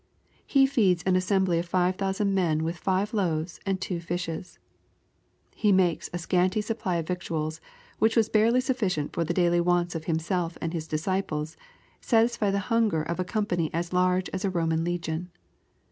[0.47, 4.57] He feeds an assembly of five thousand men with five loaves and two fishes.
[5.53, 7.61] He makes a scanty supply of victuals,
[7.99, 11.55] which was barely suflScient for the daily wants of Himself and His disciples,
[12.01, 15.29] satisfy the hunger of a company as large as a Boman legion.